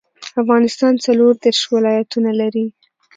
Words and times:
افغانستان 0.41 0.93
څلوردیش 1.05 1.59
ولایتونه 1.73 2.31
لري. 2.41 2.67